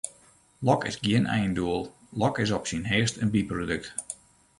[0.67, 1.83] Lok is gjin eindoel,
[2.19, 3.89] lok is op syn heechst in byprodukt.